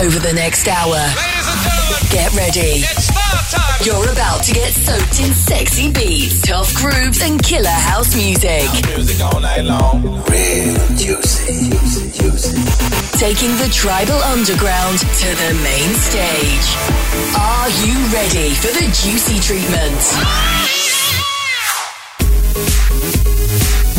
[0.00, 0.96] over the next hour.
[2.10, 2.84] Get ready.
[3.84, 8.68] You're about to get soaked in sexy beats, tough grooves, and killer house music.
[8.94, 10.02] Music all night long.
[10.02, 13.18] Real juicy, juicy, juicy.
[13.18, 16.68] Taking the tribal underground to the main stage.
[17.38, 20.96] Are you ready for the juicy treatment?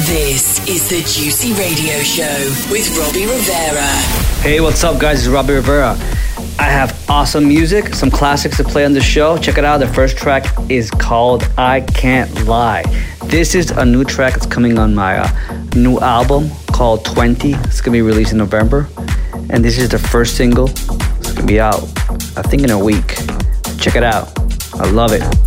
[0.08, 3.84] This is the Juicy Radio Show with Robbie Rivera.
[4.42, 5.20] Hey, what's up, guys?
[5.20, 5.98] It's Robbie Rivera.
[6.58, 9.38] I have awesome music, some classics to play on the show.
[9.38, 9.80] Check it out.
[9.80, 12.84] The first track is called I Can't Lie.
[13.26, 17.52] This is a new track that's coming on my uh, new album called 20.
[17.52, 18.88] It's gonna be released in November.
[19.50, 20.70] And this is the first single.
[20.70, 21.84] It's gonna be out,
[22.38, 23.18] I think, in a week.
[23.78, 24.32] Check it out.
[24.76, 25.47] I love it.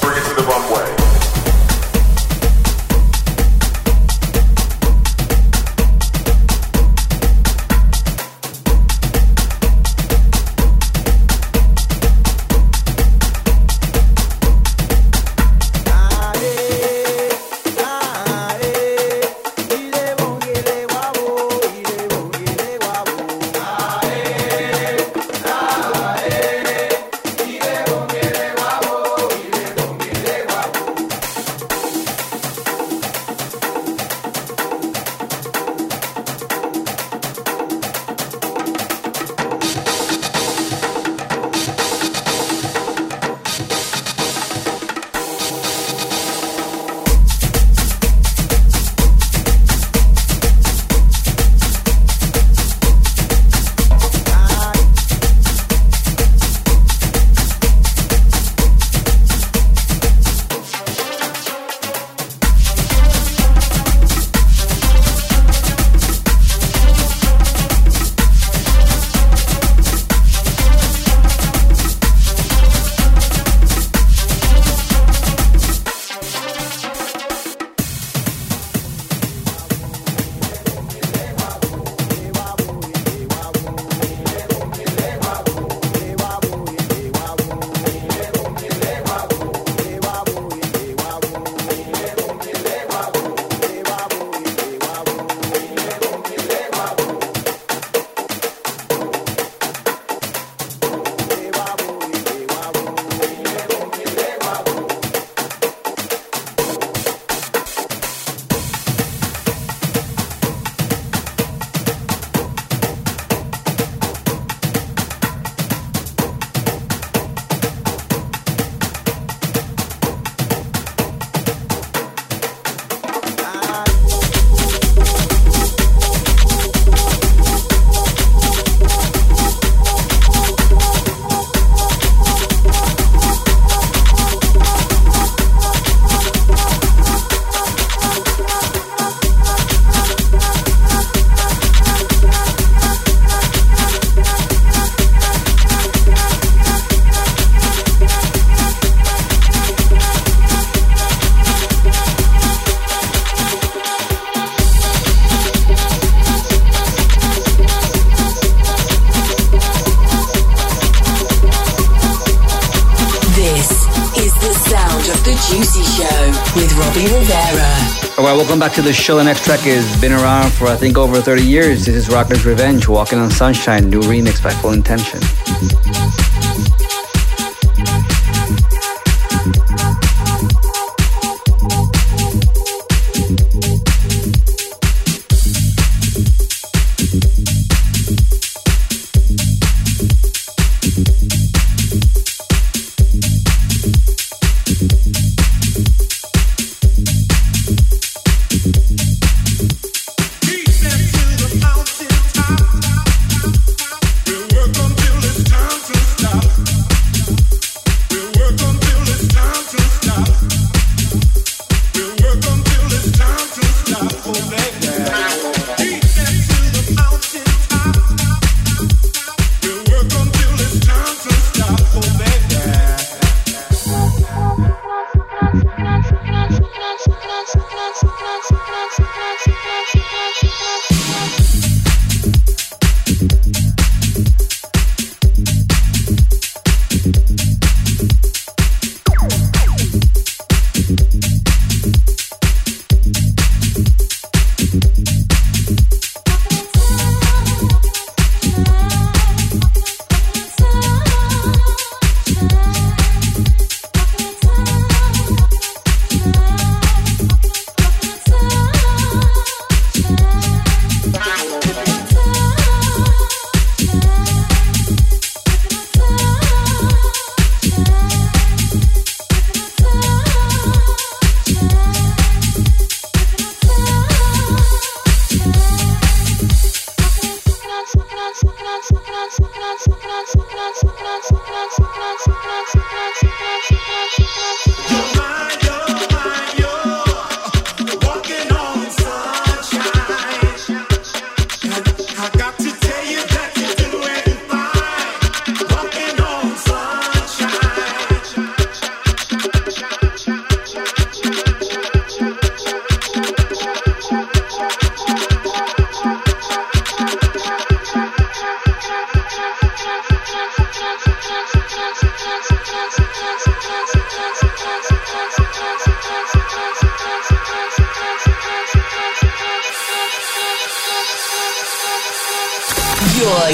[168.71, 169.17] back to the show.
[169.17, 171.85] The next track has been around for I think over 30 years.
[171.85, 175.19] This is Rocker's Revenge, Walking on Sunshine, new remix by Full Intention.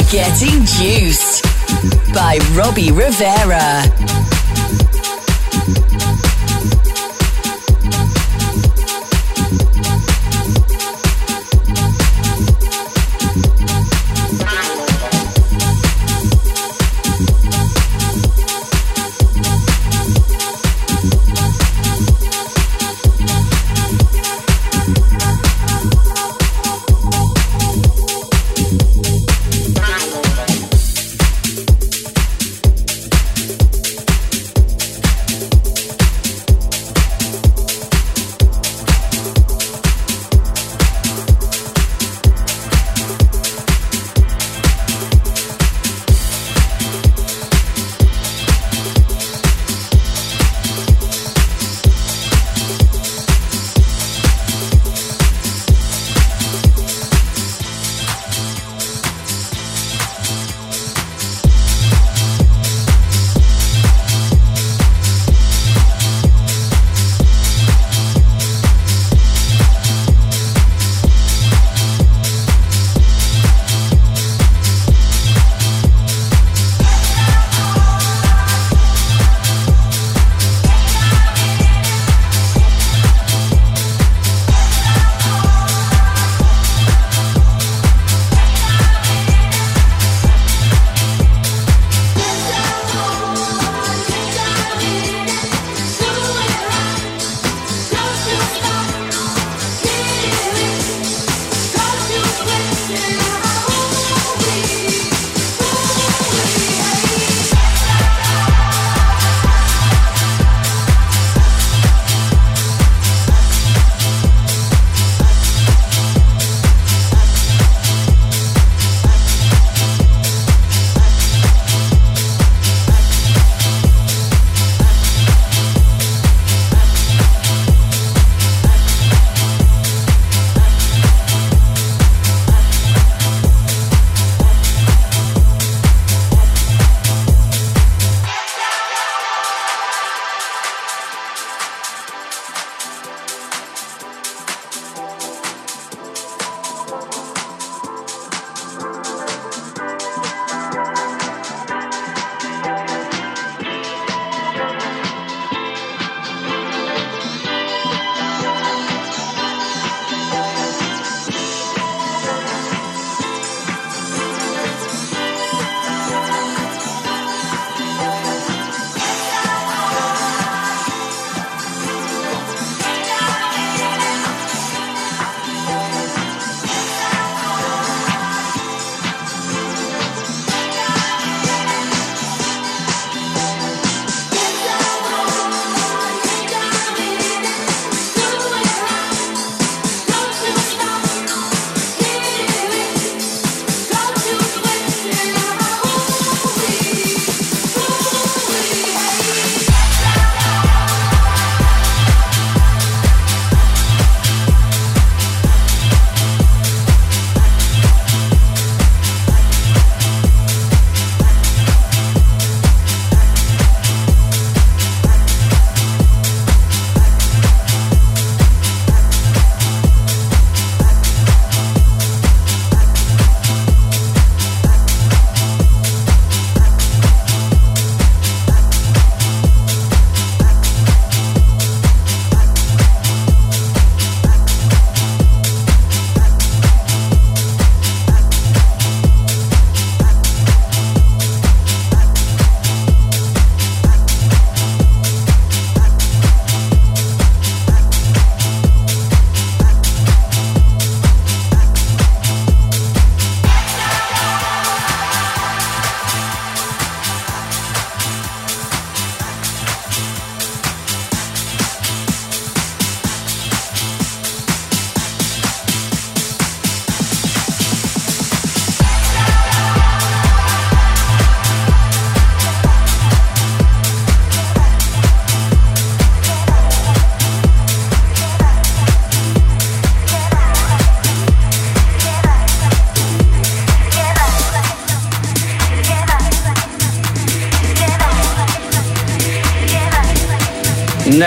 [0.10, 1.44] Getting juiced
[2.14, 4.07] by Robbie Rivera.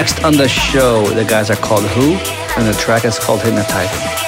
[0.01, 2.15] Next on the show, the guys are called Who,
[2.57, 4.20] and the track is called Hypnotizing.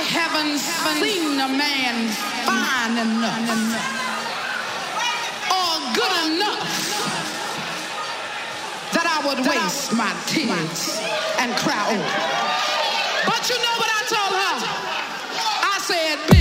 [0.00, 0.56] I haven't
[0.96, 2.08] seen a man
[2.48, 3.36] fine enough
[5.52, 6.72] or good enough
[8.96, 11.04] that I would waste my tears
[11.36, 12.16] and cry over.
[13.28, 14.56] But you know what I told her?
[15.68, 16.39] I said,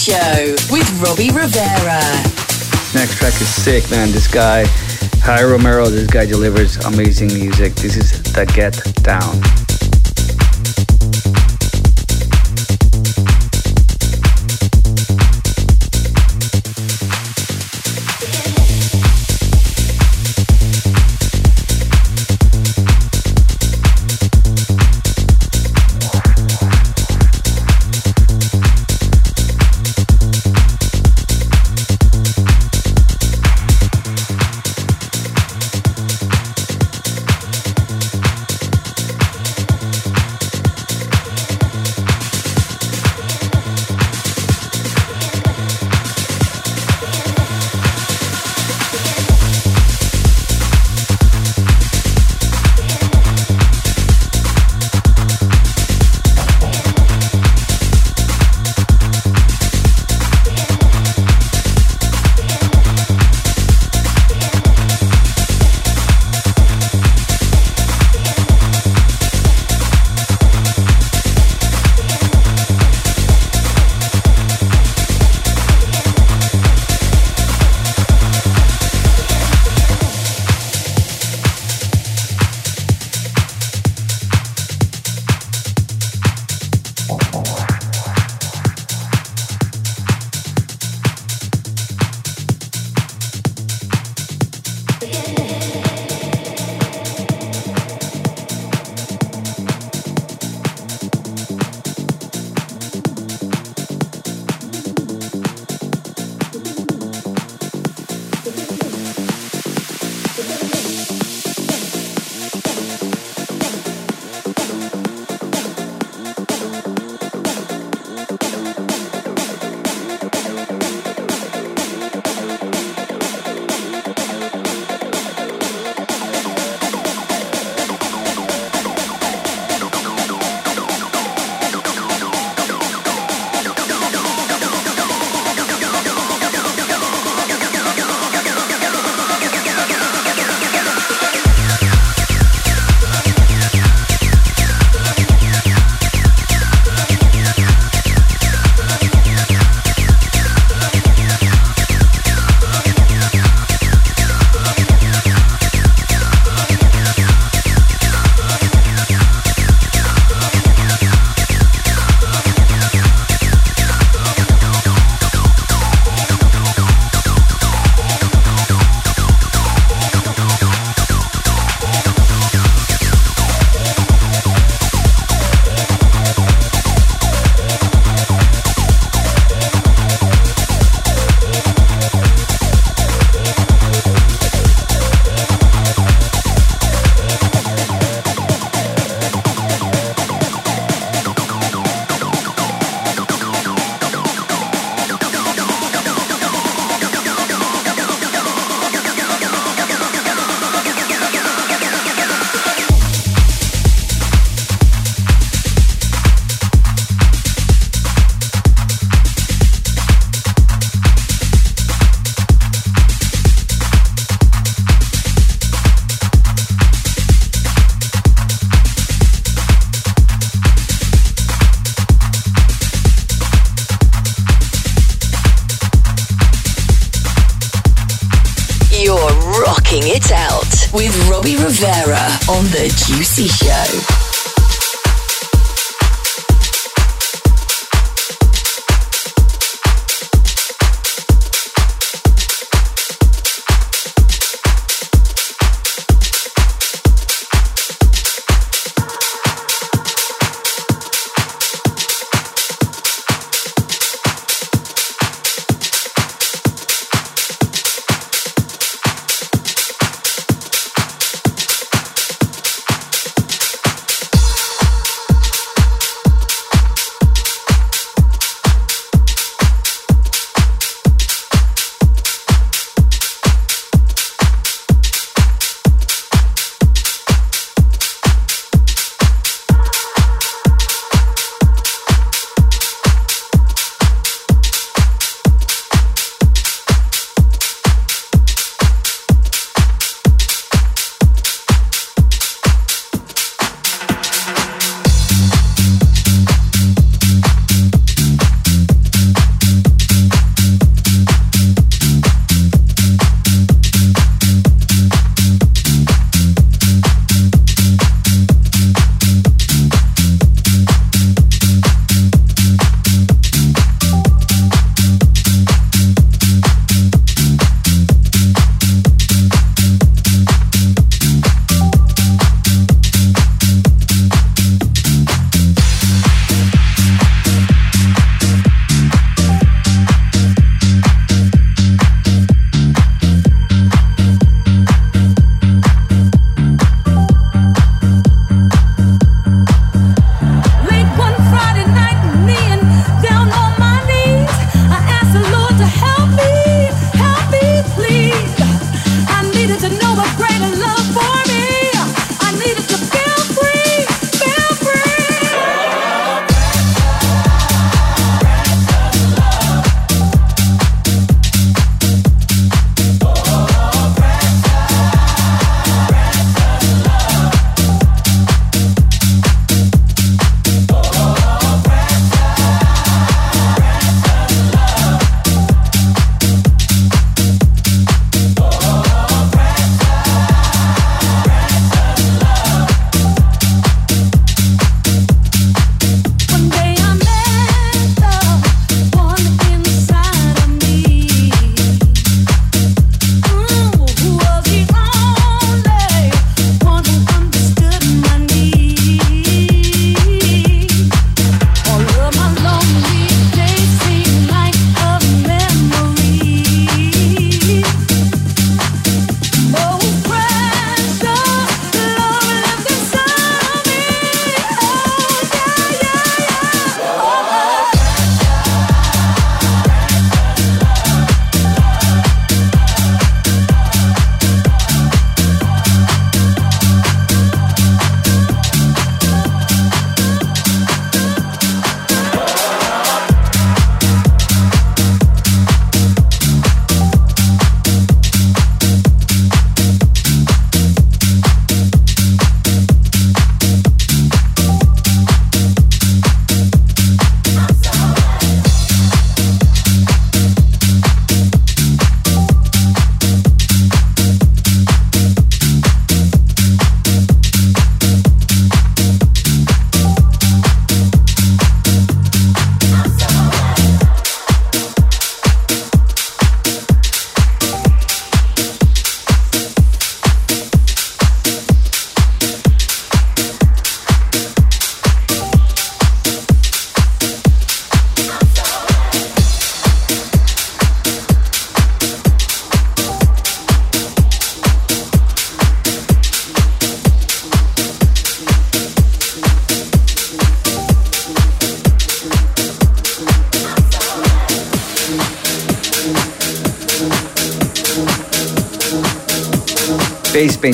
[0.00, 2.00] Show with Robbie Rivera.
[2.94, 4.10] Next track is sick, man.
[4.12, 4.64] This guy,
[5.20, 7.74] Hi Romero, this guy delivers amazing music.
[7.74, 8.72] This is The Get
[9.04, 9.59] Down.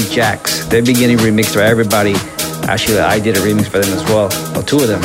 [0.01, 0.69] Jaxx.
[0.69, 2.15] They're beginning remix for everybody.
[2.69, 4.29] Actually, I did a remix for them as well.
[4.53, 5.03] Well, two of them.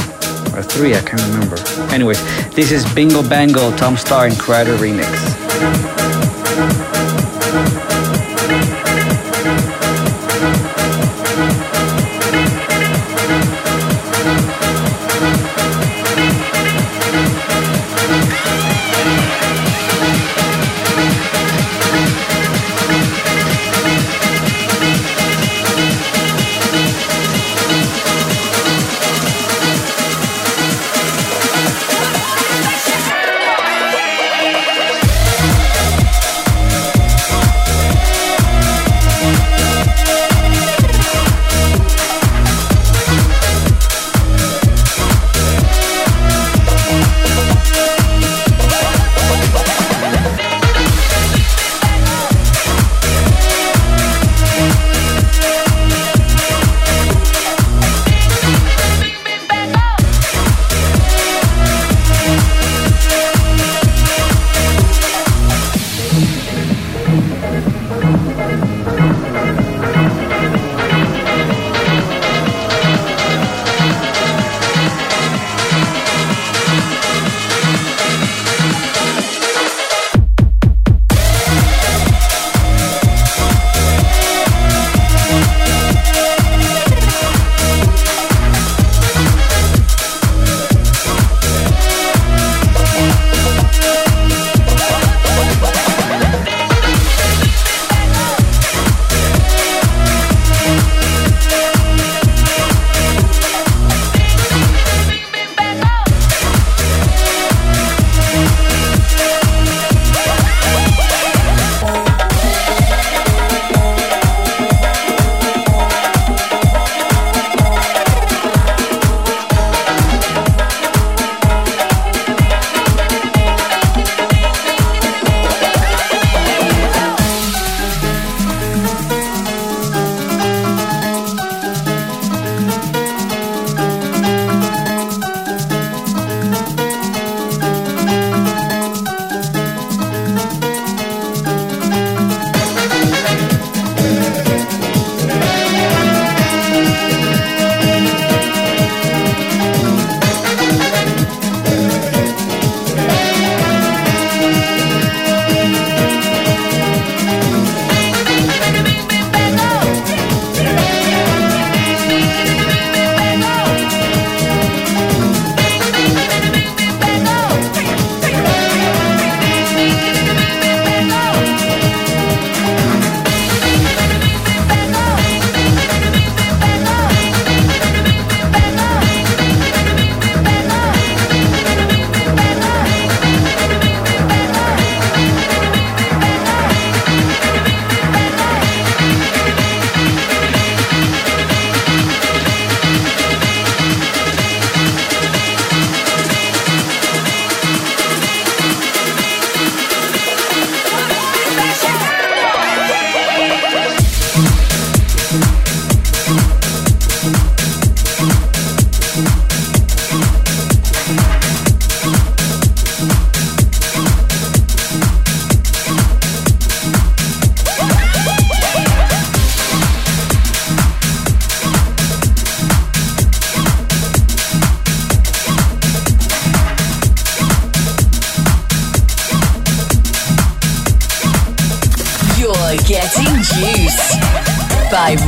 [0.56, 1.58] Or three, I can't remember.
[1.94, 2.22] Anyways,
[2.54, 6.91] this is Bingo Bango, Tom Staar and Kryder remix.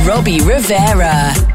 [0.04, 1.53] Robbie Rivera.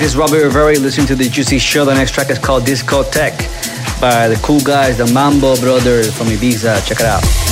[0.00, 0.72] This is Robbie Rivera.
[0.72, 1.84] listening to the Juicy Show.
[1.84, 3.38] The next track is called Disco Tech
[4.00, 6.84] by the cool guys, the Mambo Brothers from Ibiza.
[6.84, 7.43] Check it out.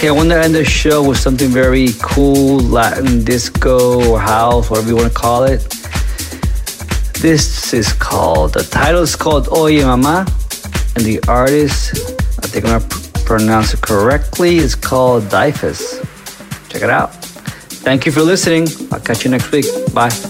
[0.00, 4.70] Okay, I want to end the show with something very cool, Latin disco or house,
[4.70, 5.60] whatever you want to call it.
[7.20, 10.24] This is called, the title is called Oye Mama,
[10.96, 11.92] and the artist,
[12.38, 16.00] I think I'm going to pronounce it correctly, is called Dyfus.
[16.70, 17.14] Check it out.
[17.84, 18.68] Thank you for listening.
[18.90, 19.66] I'll catch you next week.
[19.92, 20.29] Bye.